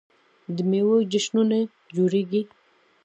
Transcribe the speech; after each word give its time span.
د 0.55 0.57
میوو 0.69 0.97
جشنونه 1.11 1.57
جوړیږي. 1.95 2.41